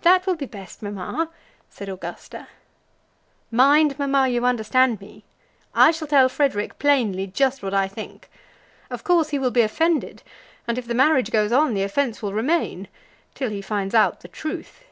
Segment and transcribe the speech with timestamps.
[0.00, 1.28] "That will be best, mamma,"
[1.68, 2.48] said Augusta.
[3.50, 5.24] "Mind, mamma; you understand me.
[5.74, 8.30] I shall tell Frederic plainly just what I think.
[8.88, 10.22] Of course he will be offended,
[10.66, 12.88] and if the marriage goes on, the offence will remain,
[13.34, 14.84] till he finds out the truth."